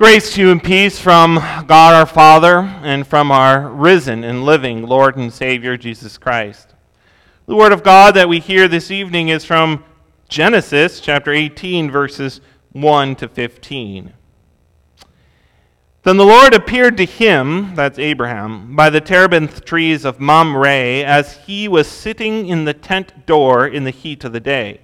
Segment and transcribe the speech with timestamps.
[0.00, 4.86] Grace to you and peace from God our Father and from our risen and living
[4.86, 6.74] Lord and Savior Jesus Christ.
[7.44, 9.84] The word of God that we hear this evening is from
[10.26, 12.40] Genesis chapter 18, verses
[12.72, 14.14] 1 to 15.
[16.04, 21.36] Then the Lord appeared to him, that's Abraham, by the terebinth trees of Mamre as
[21.44, 24.80] he was sitting in the tent door in the heat of the day.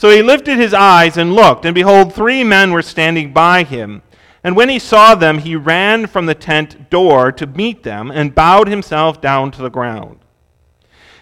[0.00, 4.00] So he lifted his eyes and looked, and behold, three men were standing by him.
[4.42, 8.34] And when he saw them, he ran from the tent door to meet them, and
[8.34, 10.20] bowed himself down to the ground.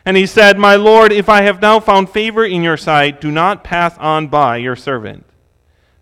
[0.05, 3.33] And he said, My Lord, if I have now found favor in your sight, do
[3.33, 5.27] not pass on by your servant.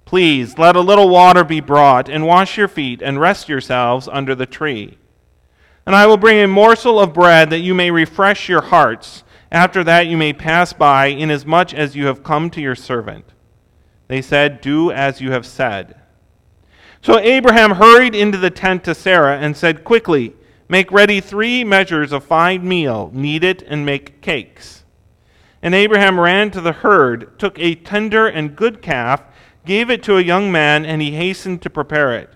[0.04, 4.34] Please let a little water be brought, and wash your feet, and rest yourselves under
[4.34, 4.98] the tree.
[5.86, 9.84] And I will bring a morsel of bread that you may refresh your hearts after
[9.84, 13.26] that you may pass by, inasmuch as you have come to your servant.
[14.08, 16.00] They said, Do as you have said.
[17.02, 20.34] So Abraham hurried into the tent to Sarah and said, Quickly,
[20.68, 24.84] make ready three measures of fine meal, knead it, and make cakes.
[25.62, 29.22] And Abraham ran to the herd, took a tender and good calf,
[29.64, 32.30] gave it to a young man, and he hastened to prepare it.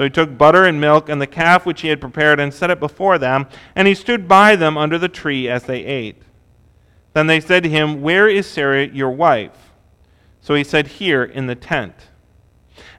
[0.00, 2.70] So he took butter and milk and the calf which he had prepared and set
[2.70, 6.22] it before them, and he stood by them under the tree as they ate.
[7.12, 9.72] Then they said to him, Where is Sarah your wife?
[10.40, 11.92] So he said, Here in the tent.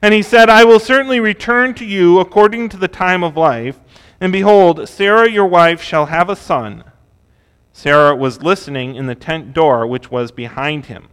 [0.00, 3.80] And he said, I will certainly return to you according to the time of life,
[4.20, 6.84] and behold, Sarah your wife shall have a son.
[7.72, 11.08] Sarah was listening in the tent door which was behind him.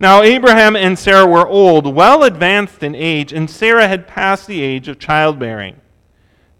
[0.00, 4.62] Now Abraham and Sarah were old, well advanced in age, and Sarah had passed the
[4.62, 5.80] age of childbearing.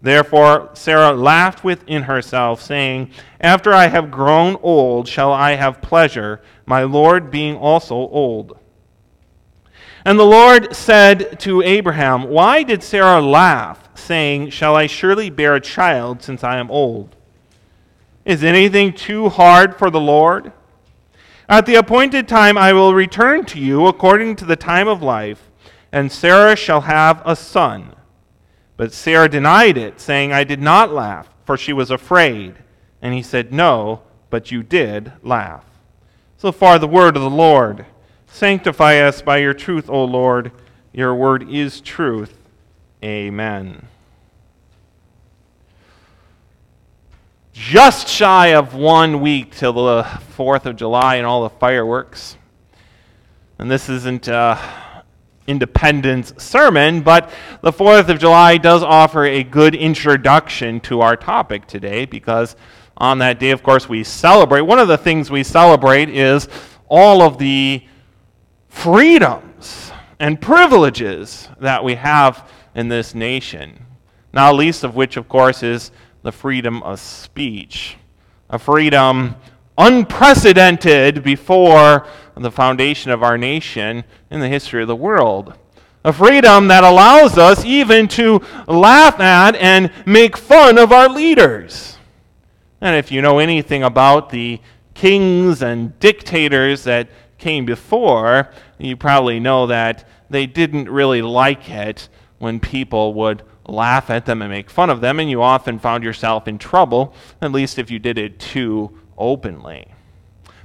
[0.01, 6.41] Therefore Sarah laughed within herself, saying, After I have grown old, shall I have pleasure,
[6.65, 8.57] my Lord being also old.
[10.05, 15.55] And the Lord said to Abraham, Why did Sarah laugh, saying, Shall I surely bear
[15.55, 17.15] a child since I am old?
[18.25, 20.53] Is anything too hard for the Lord?
[21.49, 25.49] At the appointed time I will return to you according to the time of life,
[25.91, 27.95] and Sarah shall have a son.
[28.77, 32.53] But Sarah denied it, saying, I did not laugh, for she was afraid.
[33.01, 35.65] And he said, No, but you did laugh.
[36.37, 37.87] So far, the word of the Lord.
[38.27, 40.51] Sanctify us by your truth, O Lord.
[40.93, 42.37] Your word is truth.
[43.03, 43.87] Amen.
[47.53, 50.03] Just shy of one week till the
[50.37, 52.37] 4th of July and all the fireworks.
[53.57, 54.57] And this isn't uh,
[55.47, 61.65] Independence sermon, but the 4th of July does offer a good introduction to our topic
[61.65, 62.55] today because
[62.97, 64.61] on that day, of course, we celebrate.
[64.61, 66.47] One of the things we celebrate is
[66.87, 67.83] all of the
[68.67, 73.85] freedoms and privileges that we have in this nation.
[74.33, 77.97] Not least of which, of course, is the freedom of speech,
[78.49, 79.35] a freedom
[79.77, 85.53] unprecedented before the foundation of our nation in the history of the world.
[86.03, 91.97] A freedom that allows us even to laugh at and make fun of our leaders.
[92.81, 94.61] And if you know anything about the
[94.93, 102.07] kings and dictators that came before, you probably know that they didn't really like it
[102.37, 106.03] when people would laugh at them and make fun of them, and you often found
[106.03, 109.87] yourself in trouble, at least if you did it too openly.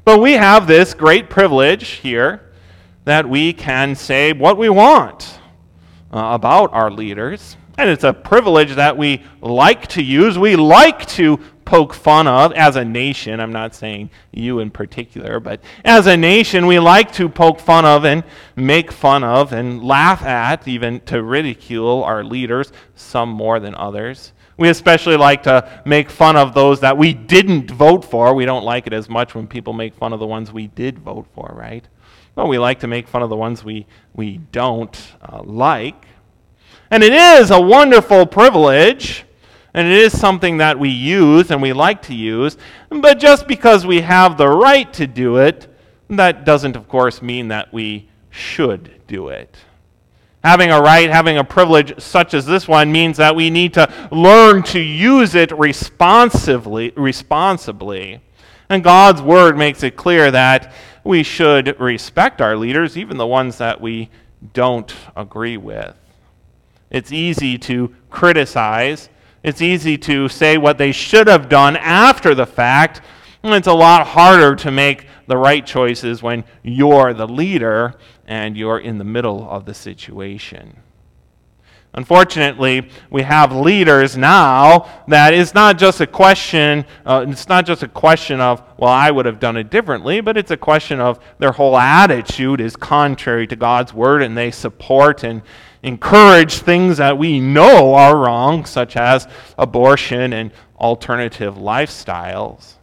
[0.05, 2.51] But we have this great privilege here
[3.05, 5.39] that we can say what we want
[6.13, 7.57] uh, about our leaders.
[7.77, 10.39] And it's a privilege that we like to use.
[10.39, 13.41] We like to poke fun of as a nation.
[13.41, 17.85] I'm not saying you in particular, but as a nation, we like to poke fun
[17.85, 18.23] of and
[18.55, 24.33] make fun of and laugh at, even to ridicule our leaders, some more than others.
[24.57, 28.35] We especially like to make fun of those that we didn't vote for.
[28.35, 30.99] We don't like it as much when people make fun of the ones we did
[31.01, 31.85] vote for, right?
[32.37, 36.07] Well, we like to make fun of the ones we, we don't uh, like.
[36.91, 39.25] And it is a wonderful privilege
[39.75, 42.57] and it is something that we use and we like to use.
[42.89, 45.67] But just because we have the right to do it,
[46.11, 49.57] that doesn't, of course, mean that we should do it.
[50.45, 53.91] Having a right, having a privilege such as this one means that we need to
[54.13, 58.21] learn to use it responsibly, responsibly.
[58.69, 60.73] And God's word makes it clear that
[61.03, 64.11] we should respect our leaders, even the ones that we
[64.53, 65.97] don't agree with.
[66.95, 69.11] It's easy to criticize
[69.45, 73.03] it's easy to say what they should have done after the fact.
[73.45, 77.95] It's a lot harder to make the right choices when you're the leader
[78.27, 80.81] and you're in the middle of the situation.
[81.97, 86.85] Unfortunately, we have leaders now that it's not just a question.
[87.07, 90.37] Uh, it's not just a question of, well, I would have done it differently, but
[90.37, 95.23] it's a question of their whole attitude is contrary to God's word, and they support
[95.23, 95.43] and
[95.85, 100.51] encourage things that we know are wrong, such as abortion and
[100.81, 102.75] alternative lifestyles.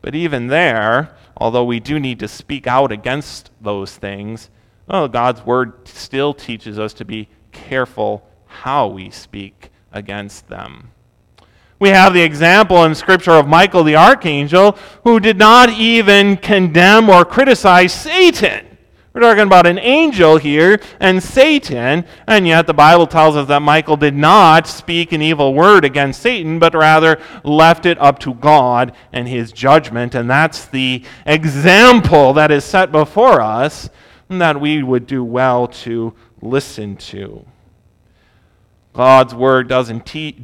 [0.00, 4.48] But even there, although we do need to speak out against those things,
[4.86, 8.26] well, God's word still teaches us to be careful
[8.62, 10.90] how we speak against them.
[11.78, 17.10] We have the example in Scripture of Michael the archangel, who did not even condemn
[17.10, 18.74] or criticize Satan.
[19.12, 23.62] We're talking about an angel here and Satan, and yet the Bible tells us that
[23.62, 28.34] Michael did not speak an evil word against Satan, but rather left it up to
[28.34, 30.16] God and his judgment.
[30.16, 33.88] And that's the example that is set before us
[34.28, 37.44] that we would do well to listen to.
[38.94, 39.92] God's word does,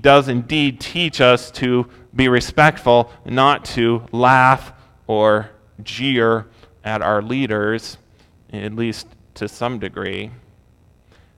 [0.01, 4.73] does indeed teach us to be respectful, not to laugh
[5.07, 5.51] or
[5.83, 6.47] jeer
[6.85, 7.97] at our leaders,
[8.53, 10.33] at least to some degree.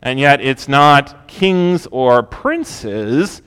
[0.00, 3.42] And yet, it's not kings or princes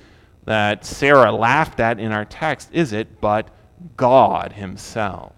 [0.45, 3.19] that Sarah laughed at in our text, is it?
[3.19, 3.49] But
[3.97, 5.33] God Himself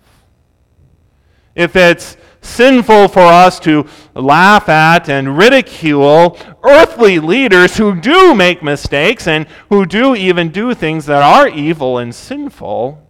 [1.57, 8.61] if it's sinful for us to laugh at and ridicule earthly leaders who do make
[8.61, 13.03] mistakes and who do even do things that are evil and sinful,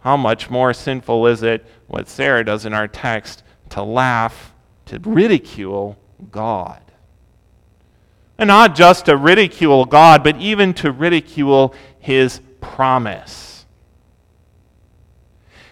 [0.00, 4.52] how much more sinful is it what Sarah does in our text to laugh,
[4.84, 5.96] to ridicule
[6.30, 6.82] God?
[8.36, 13.53] And not just to ridicule God, but even to ridicule his promise.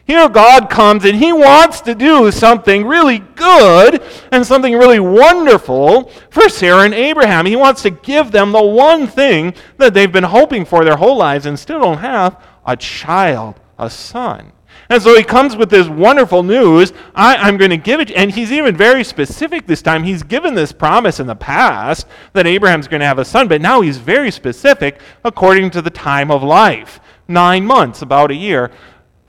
[0.04, 4.02] Here, God comes and He wants to do something really good
[4.32, 7.46] and something really wonderful for Sarah and Abraham.
[7.46, 11.16] He wants to give them the one thing that they've been hoping for their whole
[11.16, 14.52] lives and still don't have a child, a son.
[14.88, 16.92] And so he comes with this wonderful news.
[17.14, 18.10] I, am going to give it.
[18.10, 20.02] And he's even very specific this time.
[20.02, 23.62] He's given this promise in the past that Abraham's going to have a son, but
[23.62, 28.70] now he's very specific according to the time of life nine months, about a year.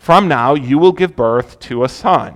[0.03, 2.35] From now, you will give birth to a son.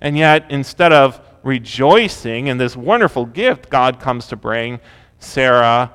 [0.00, 4.80] And yet, instead of rejoicing in this wonderful gift God comes to bring,
[5.20, 5.92] Sarah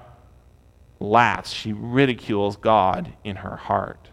[1.01, 1.51] laughs.
[1.51, 4.05] She ridicules God in her heart.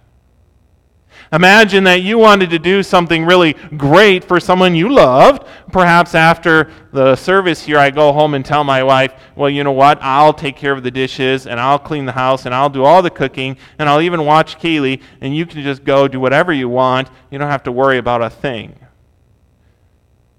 [1.33, 5.47] Imagine that you wanted to do something really great for someone you loved.
[5.73, 9.73] Perhaps after the service here, I go home and tell my wife, well, you know
[9.73, 9.99] what?
[10.03, 13.01] I'll take care of the dishes and I'll clean the house and I'll do all
[13.01, 16.69] the cooking and I'll even watch Kaylee and you can just go do whatever you
[16.69, 17.09] want.
[17.31, 18.79] You don't have to worry about a thing.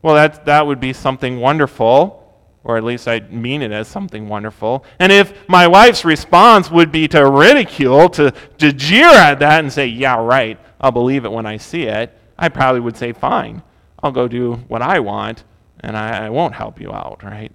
[0.04, 2.20] Well, that, that would be something wonderful
[2.64, 4.86] or at least I mean it as something wonderful.
[5.00, 9.74] And if my wife's response would be to ridicule, to, to jeer at that and
[9.74, 13.64] say, yeah, right, I'll believe it when I see it, I probably would say, fine,
[14.04, 15.46] I'll go do what I want,
[15.80, 17.54] and I, I won't help you out, right?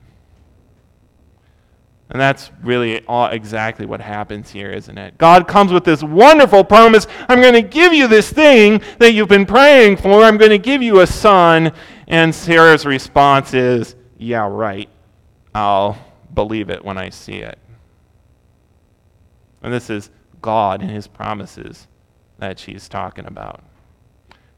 [2.09, 5.19] And that's really all exactly what happens here, isn't it?
[5.19, 9.29] God comes with this wonderful promise I'm going to give you this thing that you've
[9.29, 10.23] been praying for.
[10.23, 11.73] I'm going to give you a son.
[12.07, 14.89] And Sarah's response is, Yeah, right.
[15.55, 15.99] I'll
[16.33, 17.59] believe it when I see it.
[19.63, 20.09] And this is
[20.41, 21.89] God and his promises
[22.39, 23.63] that she's talking about.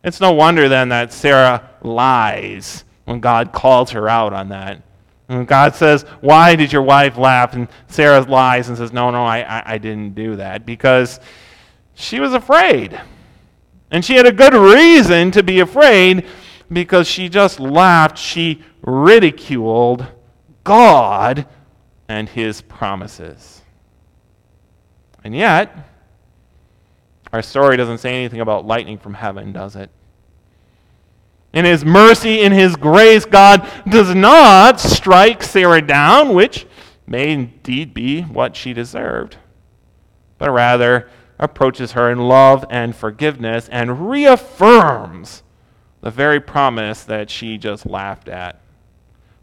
[0.03, 4.83] It's no wonder then that Sarah lies when God calls her out on that.
[5.29, 7.55] And God says, Why did your wife laugh?
[7.55, 10.67] And Sarah lies and says, No, no, I, I, I didn't do that.
[10.67, 11.21] Because
[11.95, 13.01] she was afraid.
[13.91, 16.27] And she had a good reason to be afraid
[16.73, 18.19] because she just laughed.
[18.19, 20.07] She ridiculed
[20.65, 21.47] God
[22.09, 23.63] and his promises.
[25.23, 25.90] And yet,
[27.33, 29.91] our story doesn't say anything about lightning from heaven, does it?
[31.53, 36.67] In his mercy, in his grace, God does not strike Sarah down, which
[37.07, 39.37] may indeed be what she deserved,
[40.39, 41.09] but rather
[41.39, 45.43] approaches her in love and forgiveness and reaffirms
[46.03, 48.61] the very promise that she just laughed at.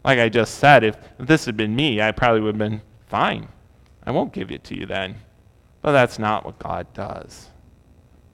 [0.04, 3.48] Like I just said, if this had been me, I probably would have been fine.
[4.06, 5.16] I won't give it to you then.
[5.82, 7.50] But that's not what God does.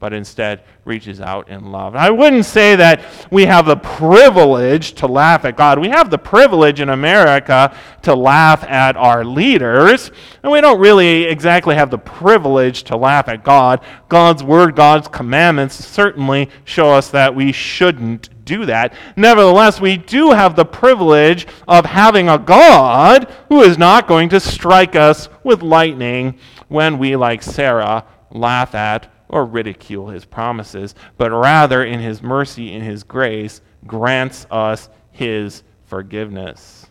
[0.05, 1.97] But instead reaches out in love.
[1.97, 5.79] I wouldn't say that we have the privilege to laugh at God.
[5.79, 10.11] We have the privilege in America to laugh at our leaders,
[10.43, 13.81] and we don't really exactly have the privilege to laugh at God.
[14.11, 18.93] God's word, God's commandments certainly show us that we shouldn't do that.
[19.17, 24.39] Nevertheless, we do have the privilege of having a God who is not going to
[24.39, 31.33] strike us with lightning when we, like Sarah, laugh at or ridicule his promises, but
[31.33, 36.87] rather, in his mercy, in his grace, grants us his forgiveness.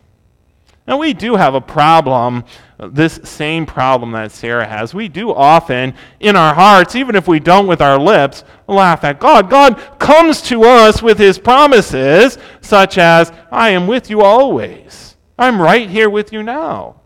[0.86, 2.44] Now, we do have a problem,
[2.78, 4.92] this same problem that Sarah has.
[4.92, 9.20] We do often, in our hearts, even if we don't with our lips, laugh at
[9.20, 9.48] God.
[9.48, 15.16] God comes to us with his promises, such as, I am with you always.
[15.38, 17.00] I'm right here with you now.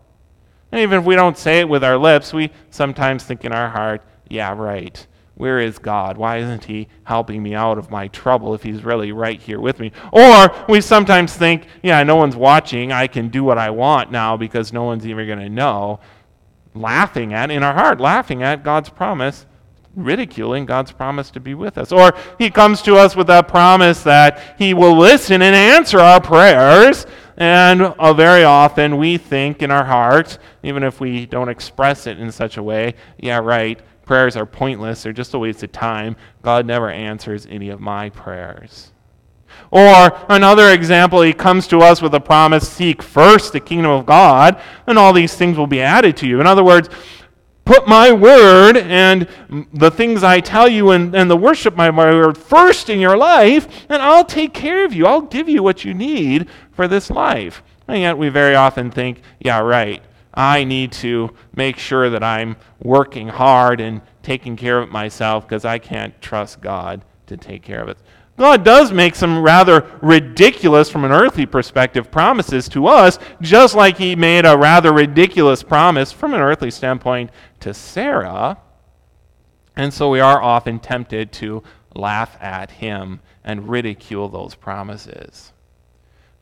[0.73, 3.69] And even if we don't say it with our lips, we sometimes think in our
[3.69, 5.07] heart, yeah, right.
[5.39, 6.17] Where is God?
[6.17, 9.79] Why isn't He helping me out of my trouble if He's really right here with
[9.79, 9.93] me?
[10.11, 12.91] Or we sometimes think, yeah, no one's watching.
[12.91, 16.01] I can do what I want now because no one's even going to know.
[16.75, 19.45] Laughing at, in our heart, laughing at God's promise,
[19.95, 21.93] ridiculing God's promise to be with us.
[21.93, 26.19] Or He comes to us with that promise that He will listen and answer our
[26.19, 27.05] prayers.
[27.37, 32.19] And uh, very often we think in our hearts, even if we don't express it
[32.19, 33.79] in such a way, yeah, right,
[34.09, 36.15] prayers are pointless, they're just a waste of time.
[36.41, 38.91] God never answers any of my prayers.
[39.69, 44.07] Or another example, he comes to us with a promise seek first the kingdom of
[44.07, 46.41] God, and all these things will be added to you.
[46.41, 46.89] In other words,
[47.65, 49.27] put my word and
[49.73, 53.15] the things I tell you and, and the worship of my word first in your
[53.15, 55.05] life, and I'll take care of you.
[55.05, 57.61] I'll give you what you need for this life.
[57.87, 60.01] And yet we very often think, yeah, right.
[60.39, 65.65] I need to make sure that I'm working hard and taking care of myself because
[65.65, 67.97] I can't trust God to take care of it.
[68.37, 73.97] God does make some rather ridiculous, from an earthly perspective, promises to us, just like
[73.97, 78.59] He made a rather ridiculous promise from an earthly standpoint to Sarah.
[79.75, 85.51] And so we are often tempted to laugh at Him and ridicule those promises.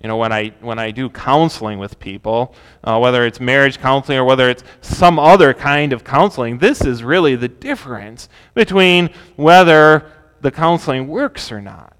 [0.02, 4.20] You know, when I, when I do counseling with people, uh, whether it's marriage counseling
[4.20, 10.12] or whether it's some other kind of counseling, this is really the difference between whether
[10.42, 11.94] the counseling works or not.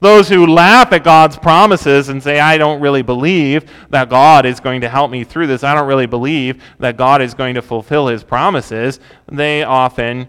[0.00, 4.58] Those who laugh at God's promises and say, I don't really believe that God is
[4.58, 7.62] going to help me through this, I don't really believe that God is going to
[7.62, 10.28] fulfill his promises, they often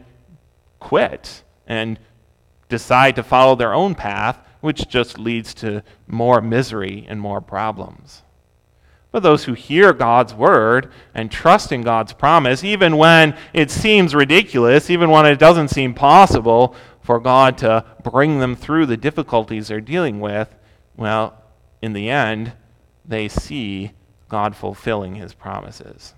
[0.79, 1.97] quit and
[2.69, 8.23] decide to follow their own path which just leads to more misery and more problems.
[9.11, 14.13] But those who hear God's word and trust in God's promise, even when it seems
[14.13, 19.69] ridiculous, even when it doesn't seem possible for God to bring them through the difficulties
[19.69, 20.53] they're dealing with,
[20.97, 21.41] well,
[21.81, 22.53] in the end,
[23.05, 23.91] they see
[24.27, 26.13] God fulfilling his promises.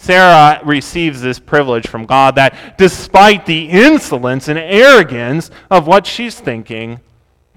[0.00, 6.40] Sarah receives this privilege from God that despite the insolence and arrogance of what she's
[6.40, 7.00] thinking,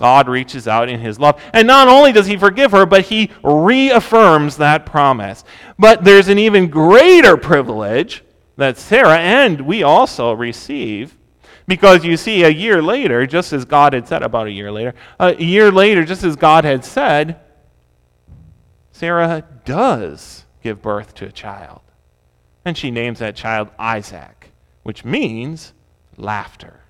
[0.04, 1.42] God reaches out in his love.
[1.54, 5.46] And not only does he forgive her, but he reaffirms that promise.
[5.80, 8.22] But there's an even greater privilege
[8.58, 11.18] that Sarah and we also receive.
[11.68, 14.94] Because you see, a year later, just as God had said, about a year later,
[15.22, 17.40] a year later, just as God had said,
[18.92, 21.80] Sarah does give birth to a child.
[22.66, 25.72] And she names that child Isaac, which means
[26.18, 26.83] laughter.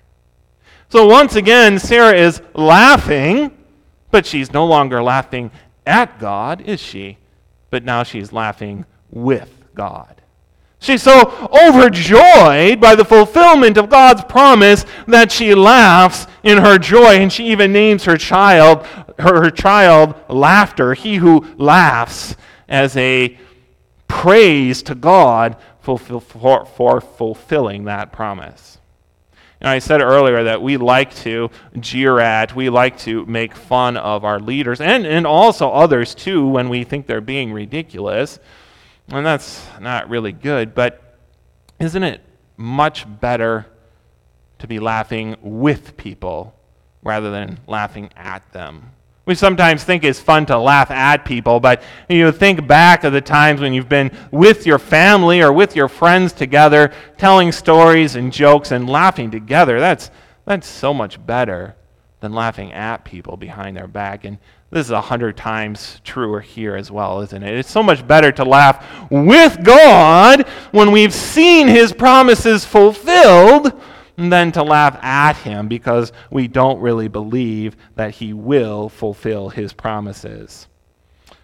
[0.88, 3.50] So once again, Sarah is laughing,
[4.10, 5.50] but she's no longer laughing
[5.86, 7.18] at God, is she?
[7.70, 10.22] But now she's laughing with God.
[10.84, 17.16] She's so overjoyed by the fulfillment of God's promise that she laughs in her joy,
[17.16, 18.86] and she even names her child,
[19.18, 22.36] her, her child, laughter, he who laughs,
[22.68, 23.36] as a
[24.08, 28.78] praise to God for, for, for fulfilling that promise.
[29.64, 33.96] And I said earlier that we like to jeer at, we like to make fun
[33.96, 38.38] of our leaders and, and also others too when we think they're being ridiculous.
[39.08, 41.16] And that's not really good, but
[41.80, 42.20] isn't it
[42.58, 43.64] much better
[44.58, 46.54] to be laughing with people
[47.02, 48.90] rather than laughing at them?
[49.26, 53.14] We sometimes think it's fun to laugh at people, but you know, think back of
[53.14, 58.16] the times when you've been with your family or with your friends together, telling stories
[58.16, 59.80] and jokes and laughing together.
[59.80, 60.10] That's,
[60.44, 61.74] that's so much better
[62.20, 64.24] than laughing at people behind their back.
[64.24, 64.36] And
[64.70, 67.56] this is a hundred times truer here as well, isn't it?
[67.56, 73.80] It's so much better to laugh with God when we've seen his promises fulfilled
[74.16, 79.72] than to laugh at him because we don't really believe that he will fulfill his
[79.72, 80.68] promises.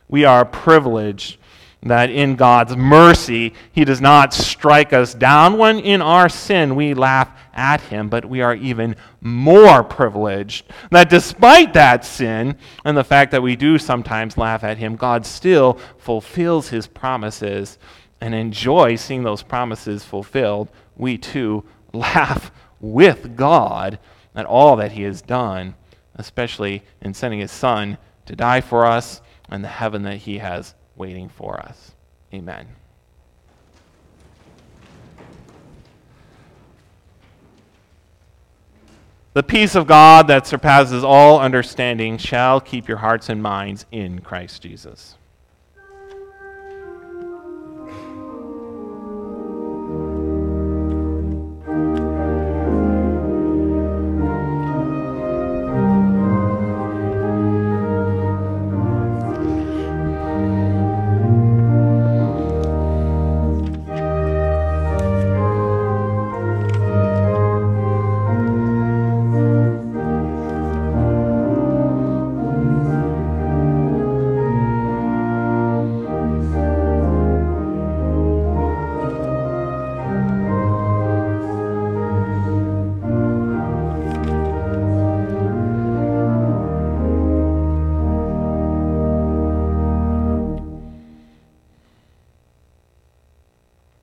[0.09, 1.39] We are privileged
[1.83, 6.95] that in God's mercy, He does not strike us down when in our sin we
[6.95, 13.05] laugh at Him, but we are even more privileged that despite that sin and the
[13.05, 17.79] fact that we do sometimes laugh at Him, God still fulfills His promises
[18.21, 20.69] and enjoy seeing those promises fulfilled.
[20.97, 23.99] We too laugh with God
[24.35, 25.75] at all that He has done,
[26.15, 30.75] especially in sending His Son to die for us and the heaven that He has
[30.97, 31.93] waiting for us.
[32.33, 32.69] Amen.
[39.33, 44.21] The peace of God that surpasses all understanding shall keep your hearts and minds in
[44.23, 45.17] Christ Jesus.